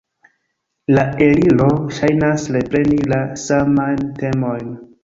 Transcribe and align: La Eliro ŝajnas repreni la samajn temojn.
La 0.95 1.03
Eliro 1.25 1.69
ŝajnas 1.99 2.49
repreni 2.57 2.99
la 3.15 3.23
samajn 3.47 4.07
temojn. 4.25 4.79